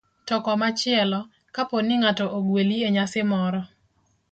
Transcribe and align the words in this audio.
To 0.27 0.35
komachielo, 0.47 1.19
kapo 1.55 1.77
ni 1.87 1.95
ng'ato 2.01 2.25
ogweli 2.37 2.77
e 2.87 2.89
nyasi 2.95 3.21
moro, 3.31 3.61